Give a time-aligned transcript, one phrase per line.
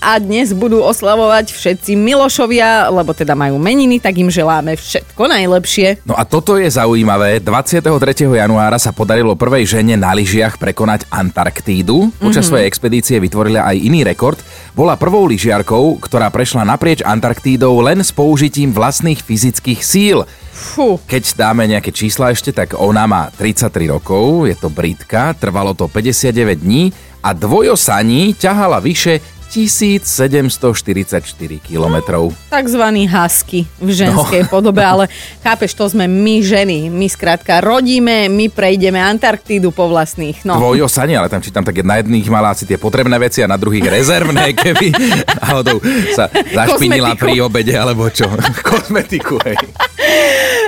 [0.00, 6.08] A dnes budú oslavovať všetci Milošovia, lebo teda majú meniny, tak im želáme všetko najlepšie.
[6.08, 7.44] No a toto je zaujímavé.
[7.44, 7.84] 23.
[8.24, 12.08] januára sa podarilo prvej žene na lyžiach prekonať Antarktídu.
[12.16, 12.48] Počas mm-hmm.
[12.48, 14.40] svojej expedície vytvorila aj iný rekord.
[14.72, 20.24] Bola prvou lyžiarkou, ktorá prešla naprieč Antarktídou len s použitím vlastných fyzických síl.
[20.50, 25.72] Fú, Keď dáme nejaké čísla ešte, tak ona má 33 rokov, je to Britka, trvalo
[25.72, 26.92] to 59 dní
[27.24, 31.26] a dvojosaní ťahala vyše 1744
[31.58, 32.30] kilometrov.
[32.46, 34.50] takzvaný husky v ženskej no.
[34.54, 35.10] podobe, ale
[35.42, 36.86] chápeš, to sme my ženy.
[36.86, 40.46] My skrátka rodíme, my prejdeme Antarktídu po vlastných.
[40.46, 40.54] No.
[40.54, 43.90] Dvojosanie, ale tam čítam, tak na jedných mala asi tie potrebné veci a na druhých
[43.90, 44.94] rezervné, keby
[45.42, 45.82] náhodou
[46.14, 47.24] sa zašpinila Kozmetiku.
[47.26, 48.30] pri obede, alebo čo.
[48.70, 49.58] Kozmetiku, hej.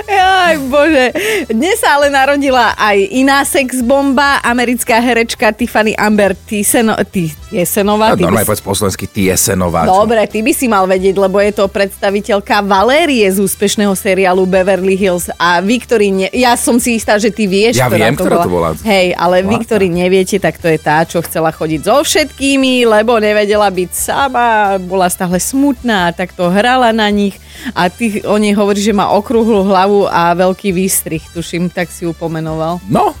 [0.05, 1.15] Aj bože.
[1.47, 8.11] Dnes sa ale narodila aj iná sexbomba, americká herečka Tiffany Amber Thiessen- Thi- Thiesenová.
[8.11, 9.85] No, by normálne si- povedz po slovensky Tiesenová.
[9.85, 14.93] Dobre, ty by si mal vedieť, lebo je to predstaviteľka Valérie z úspešného seriálu Beverly
[14.93, 16.27] Hills a vy, ktorí ne...
[16.31, 18.43] Ja som si istá, že ty vieš, Ja ktorá viem, to ktorá bola.
[18.43, 18.69] to bola.
[18.83, 19.65] Hej, ale vy, Zlatá.
[19.65, 24.47] ktorí neviete, tak to je tá, čo chcela chodiť so všetkými, lebo nevedela byť sama,
[24.77, 27.37] bola stále smutná, tak to hrala na nich
[27.71, 32.03] a ty o nej hovoríš, že má okrúhlu hlavu a veľký výstrih, tuším, tak si
[32.03, 32.83] ju pomenoval.
[32.91, 33.15] No,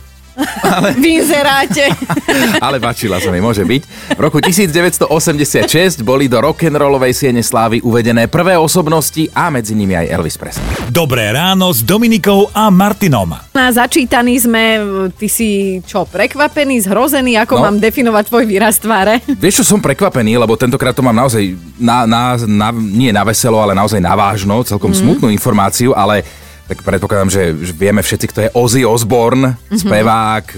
[0.97, 1.93] V inzeráte.
[2.65, 3.81] ale bačila sa mi, môže byť.
[4.17, 10.09] V roku 1986 boli do rock'n'rollovej siene slávy uvedené prvé osobnosti a medzi nimi aj
[10.09, 10.65] Elvis Presley.
[10.89, 13.37] Dobré ráno s Dominikou a Martinom.
[13.53, 14.81] Na začítaní sme,
[15.13, 17.69] ty si čo, prekvapený, zhrozený, ako No.
[17.69, 19.21] mám definovať tvoj výraz tváre?
[19.43, 23.61] Vieš čo, som prekvapený, lebo tentokrát to mám naozaj na, na, na, nie na veselo,
[23.61, 24.97] ale naozaj na vážno, celkom mm.
[24.97, 26.25] smutnú informáciu, ale
[26.63, 29.83] tak predpokladám, že vieme všetci, kto je Ozzy Osbourne, mm-hmm.
[29.83, 30.57] spevák, e,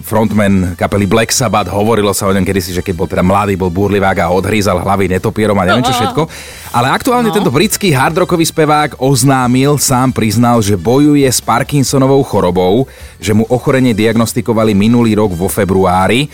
[0.00, 3.68] frontman kapely Black Sabbath, hovorilo sa o ňom kedysi, že keď bol teda mladý, bol
[3.68, 6.24] búrlivák a odhrízal hlavy netopierom a neviem čo všetko.
[6.72, 7.36] Ale aktuálne no.
[7.36, 12.88] tento britský hardrockový spevák oznámil, sám priznal, že bojuje s Parkinsonovou chorobou,
[13.20, 16.32] že mu ochorenie diagnostikovali minulý rok vo februári.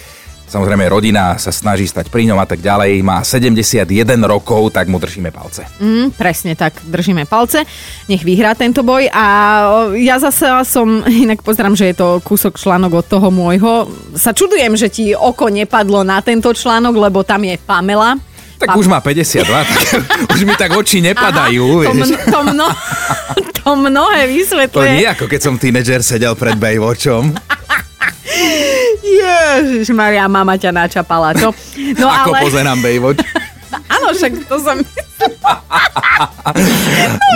[0.49, 3.05] Samozrejme, rodina sa snaží stať pri ňom a tak ďalej.
[3.05, 3.85] Má 71
[4.25, 5.69] rokov, tak mu držíme palce.
[5.77, 7.69] Mm, presne tak, držíme palce.
[8.09, 9.25] Nech vyhrá tento boj a
[9.93, 13.93] ja zase som, inak pozerám, že je to kúsok článok od toho môjho.
[14.17, 18.17] Sa čudujem, že ti oko nepadlo na tento článok, lebo tam je Pamela.
[18.59, 19.85] Tak Pa- už má 52, tak
[20.33, 21.85] už mi tak oči nepadajú.
[21.85, 22.09] to, vieš.
[22.11, 22.69] mno, to, mno,
[23.63, 24.91] to mnohé To vysvetľuje.
[24.97, 27.37] nie ako keď som tínedžer sedel pred Baywatchom.
[29.93, 31.55] Maria, mama ťa načapala, čo?
[31.99, 32.43] No ako ale...
[32.45, 33.23] pozerám Baywatch.
[33.95, 34.77] Áno, však to som...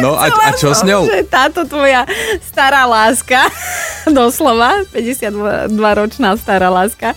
[0.02, 1.04] No a, a čo s ňou?
[1.06, 2.08] Že táto tvoja
[2.42, 3.46] stará láska,
[4.18, 7.14] doslova, 52-ročná stará láska,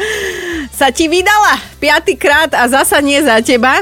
[0.69, 3.81] sa ti vydala piatýkrát a zasa nie za teba.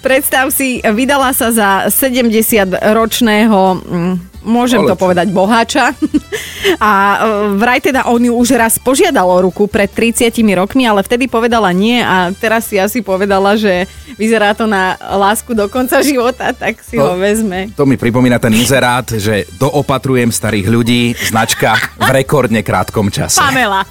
[0.00, 3.60] Predstav si, vydala sa za 70-ročného,
[4.50, 5.00] môžem to Olec.
[5.00, 5.94] povedať, boháča.
[6.76, 7.16] A e,
[7.56, 11.72] vraj teda on ju už raz požiadal o ruku pred 30 rokmi, ale vtedy povedala
[11.72, 13.88] nie a teraz si asi povedala, že
[14.20, 17.72] vyzerá to na lásku do konca života, tak si ho To- vezme.
[17.78, 23.40] To mi pripomína ten inzerát, že doopatrujem starých ľudí, značka v rekordne krátkom čase.
[23.40, 23.86] Pamela.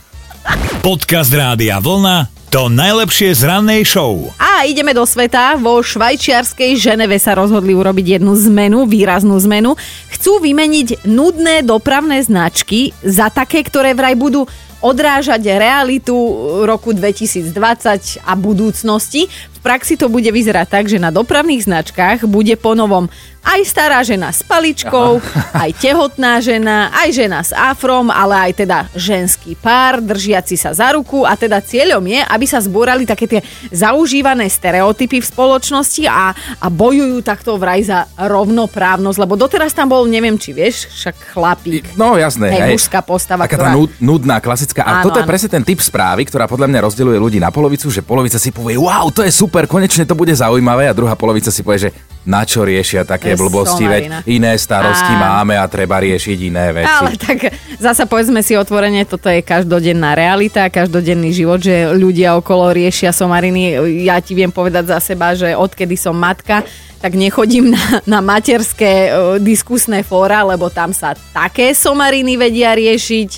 [0.86, 2.39] Podcast Rádia Vlna.
[2.50, 4.34] To najlepšie z rannej show.
[4.42, 5.54] A ideme do sveta.
[5.62, 9.78] Vo švajčiarskej Ženeve sa rozhodli urobiť jednu zmenu, výraznú zmenu.
[10.10, 14.50] Chcú vymeniť nudné dopravné značky za také, ktoré vraj budú
[14.82, 16.18] odrážať realitu
[16.66, 19.30] roku 2020 a budúcnosti.
[19.30, 23.08] V praxi to bude vyzerať tak, že na dopravných značkách bude ponovom
[23.40, 25.24] aj stará žena s paličkou,
[25.56, 30.92] aj tehotná žena, aj žena s afrom, ale aj teda ženský pár držiaci sa za
[30.92, 36.36] ruku a teda cieľom je, aby sa zbúrali také tie zaužívané stereotypy v spoločnosti a,
[36.36, 41.96] a bojujú takto vraj za rovnoprávnosť, lebo doteraz tam bol, neviem či vieš, však chlapík.
[41.96, 42.52] No jasné.
[42.52, 42.72] Hej, hej.
[42.76, 44.84] mužská postava, Taká tá ktorá- nud- nudná, klasická.
[44.84, 45.32] A Áno, toto je áno.
[45.32, 48.76] presne ten typ správy, ktorá podľa mňa rozdeľuje ľudí na polovicu, že polovica si povie,
[48.76, 51.92] wow, to je super, konečne to bude zaujímavé a druhá polovica si povie, že
[52.30, 55.24] na čo riešia také blbosti, veď iné starosti Áno.
[55.24, 56.92] máme a treba riešiť iné veci.
[56.92, 57.50] Ale tak
[57.82, 63.74] zasa povedzme si otvorene, toto je každodenná realita, každodenný život, že ľudia okolo riešia somariny.
[64.06, 66.62] Ja ti viem povedať za seba, že odkedy som matka,
[67.00, 69.10] tak nechodím na, na materské e,
[69.40, 73.30] diskusné fóra, lebo tam sa také somariny vedia riešiť.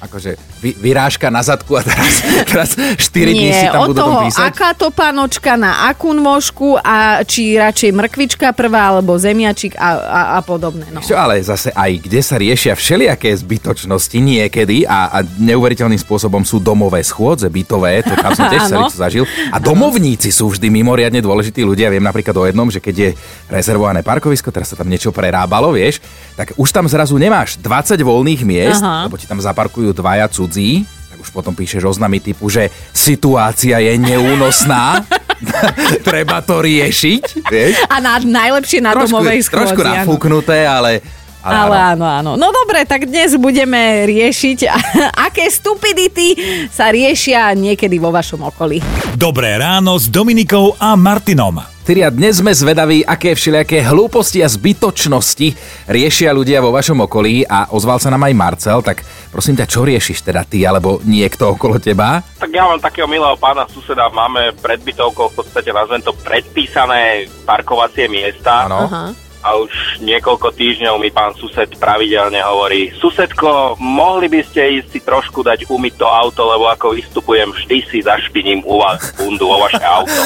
[0.00, 2.20] Akože vy, vyrážka na zadku a teraz,
[2.50, 3.00] teraz 4
[3.32, 4.44] dní si Nie, tam budú toho, písať?
[4.52, 10.20] aká to panočka na akú nôžku a či radšej mrkvička prvá, alebo zemiačik a, a,
[10.36, 10.86] a podobné.
[10.92, 11.00] No.
[11.00, 16.60] Čo ale zase aj kde sa riešia všelijaké zbytočnosti niekedy a, a neuveriteľným spôsobom sú
[16.60, 19.24] domové schôdze, bytové, to tam som tiež to zažil.
[19.50, 21.88] A domovníci sú vždy mimoriadne dôležití ľudia.
[21.88, 23.10] Viem napríklad o jednom, že keď je
[23.48, 26.04] rezervované parkovisko, teraz sa tam niečo prerábalo, vieš,
[26.36, 29.08] tak už tam zrazu nemáš 20 voľných miest, Aha.
[29.08, 33.94] lebo ti tam zaparkujú dvaja cudzí, tak už potom píšeš oznamy typu, že situácia je
[34.02, 35.06] neúnosná,
[36.10, 37.78] treba to riešiť, vieš.
[37.86, 39.54] A na, najlepšie na domovej schôdzi.
[39.54, 40.98] trošku nafúknuté, ale...
[41.40, 42.30] Ale áno, áno.
[42.36, 44.58] No dobre, tak dnes budeme riešiť,
[45.26, 46.36] aké stupidity
[46.68, 48.84] sa riešia niekedy vo vašom okolí.
[49.16, 51.64] Dobré ráno s Dominikou a Martinom.
[51.80, 55.56] Tyria, dnes sme zvedaví, aké všelijaké hlúposti a zbytočnosti
[55.90, 59.02] riešia ľudia vo vašom okolí a ozval sa nám aj Marcel, tak
[59.32, 62.22] prosím ťa, čo riešiš teda ty alebo niekto okolo teba?
[62.36, 67.26] Tak ja mám takého milého pána suseda, máme pred bytovkou v podstate nazvem to predpísané
[67.48, 68.68] parkovacie miesta.
[68.68, 69.16] Áno.
[69.40, 75.00] A už niekoľko týždňov mi pán sused pravidelne hovorí Susedko, mohli by ste ísť si
[75.00, 79.56] trošku dať umyť to auto, lebo ako vystupujem, vždy si zašpiním u vás bundu o
[79.64, 80.22] vaše auto.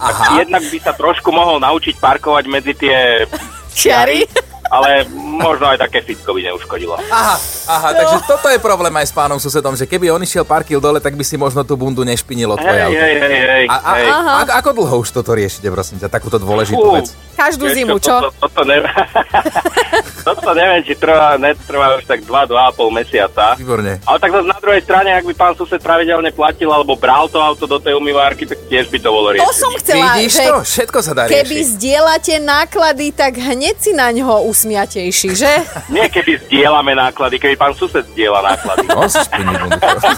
[0.00, 0.42] Aha.
[0.42, 3.28] Jednak by sa trošku mohol naučiť parkovať medzi tie
[3.70, 4.26] Čiary?
[4.70, 5.02] ale
[5.40, 6.94] možno aj také fitko by neuškodilo.
[7.08, 10.62] Aha, aha, takže toto je problém aj s pánom susedom, že keby on išiel pár
[10.62, 13.00] kil dole, tak by si možno tú bundu nešpinilo tvoje Hej, auto.
[13.00, 14.08] hej, hej, hej, A, a, hej.
[14.08, 17.08] a, a, ako dlho už toto riešite, prosím ťa, takúto dôležitú Fú, vec?
[17.34, 18.20] Každú zimu, čo?
[18.20, 18.86] Toto, toto, neviem,
[20.22, 22.52] toto neviem, či trvá, netrvá už tak 2-2,5
[22.90, 23.54] mesiaca.
[23.54, 23.98] Výborne.
[24.02, 27.38] Ale tak zase na druhej strane, ak by pán sused pravidelne platil alebo bral to
[27.38, 29.56] auto do tej umývárky, tak tiež by to bolo To riešiť.
[29.56, 30.56] som chcela, Vidíš že to?
[30.62, 31.70] Všetko sa dá keby riešiť.
[31.72, 35.52] zdieľate náklady, tak hneď si na ňo usmiatejší, že?
[35.94, 38.86] Nie keby zdieľame náklady, keby pán sused zdieľa náklady.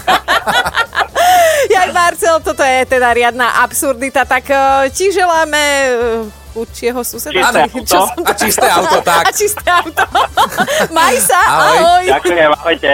[1.69, 4.59] Jak Marcel, toto je teda riadna absurdita, tak eh,
[4.91, 7.33] ti želáme eh, chudšieho suseda.
[7.33, 7.81] Čisté Či- auto.
[7.83, 9.23] čo som A čisté auto, tak.
[9.25, 10.03] A čisté auto.
[10.95, 11.77] Maj sa, Ahoj.
[11.81, 12.03] ahoj.
[12.13, 12.91] Ďakujem, ahojte.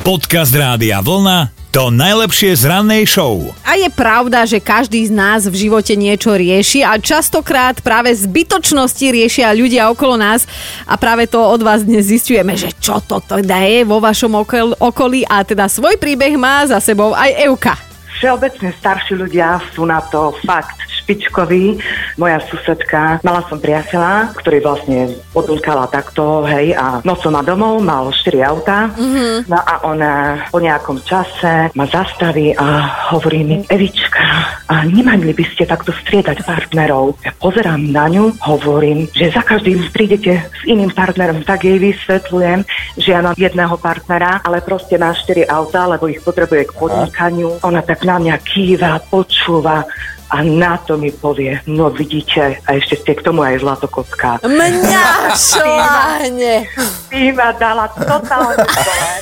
[0.00, 3.48] Podcast Rádia Vlna to najlepšie z rannej show.
[3.64, 9.00] A je pravda, že každý z nás v živote niečo rieši a častokrát práve zbytočnosti
[9.08, 10.44] riešia ľudia okolo nás
[10.84, 14.76] a práve to od vás dnes zistujeme, že čo to teda je vo vašom okol-
[14.76, 17.72] okolí a teda svoj príbeh má za sebou aj Euka.
[18.20, 20.76] Všeobecne starší ľudia sú na to fakt
[21.12, 21.76] špičkoví.
[22.16, 28.08] Moja susedka, mala som priateľa, ktorý vlastne odlkala takto, hej, a nocou ma domov, mal
[28.08, 28.88] 4 auta.
[28.96, 29.52] Mm-hmm.
[29.52, 30.12] No a ona
[30.48, 34.24] po nejakom čase ma zastaví a hovorí mi, Evička,
[34.72, 37.20] a nemali by ste takto striedať partnerov.
[37.20, 42.64] Ja pozerám na ňu, hovorím, že za každým prídete s iným partnerom, tak jej vysvetľujem,
[42.96, 47.60] že ja mám jedného partnera, ale proste má 4 auta, lebo ich potrebuje k podnikaniu.
[47.60, 49.84] Ona tak na mňa kýva, počúva
[50.32, 54.40] a na to mi povie, no vidíte, a ešte ste k tomu aj zlatokocká.
[54.40, 55.06] Mňa
[55.52, 56.64] šláhne.
[57.12, 59.12] Ty ma dala totálne dole.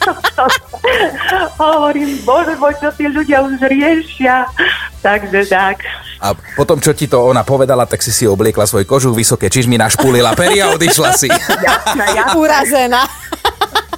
[1.62, 4.50] Hovorím, bože môj, čo tí ľudia už riešia.
[4.98, 5.86] Takže tak.
[6.18, 9.78] A potom, čo ti to ona povedala, tak si si obliekla svoj kožuch, vysoké čižmy,
[9.78, 11.28] našpulila peria a odišla si.
[11.30, 12.36] Jasné, jasné.
[12.36, 13.06] Urazená.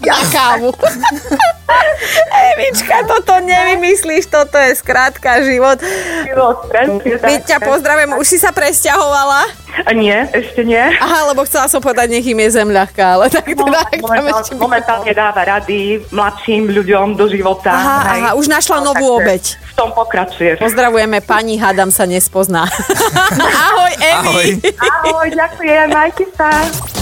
[0.03, 0.75] Na kávu.
[2.53, 5.79] Evička, toto nevymyslíš, toto je skrátka život.
[6.25, 7.45] Život, presne My tak.
[7.47, 9.41] ťa pozdravujem, už si sa presťahovala?
[9.83, 10.79] A Nie, ešte nie.
[10.79, 13.65] Aha, lebo chcela som povedať, nech im je zem ľahká, ale tak teda,
[13.97, 14.55] Momentálne, ešte...
[14.55, 15.79] momentálne dáva rady
[16.09, 17.73] mladším ľuďom do života.
[17.73, 18.21] Aha, hej.
[18.21, 19.57] aha, už našla No, novú obeť.
[19.73, 20.61] V tom pokračuje.
[20.61, 22.69] Pozdravujeme pani, hádam sa nespozná.
[23.67, 24.13] Ahoj, Evi.
[24.13, 24.49] Ahoj.
[24.77, 27.02] Ahoj, ďakujem, majte sa.